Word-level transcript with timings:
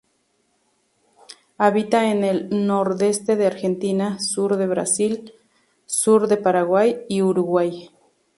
Habita 1.59 2.09
en 2.09 2.23
el 2.23 2.65
nordeste 2.65 3.35
de 3.35 3.45
Argentina, 3.45 4.17
sur 4.19 4.57
de 4.57 4.65
Brasil, 4.65 5.31
sur 5.85 6.27
de 6.27 6.37
Paraguay 6.37 7.05
y 7.07 7.21
Uruguay. 7.21 7.91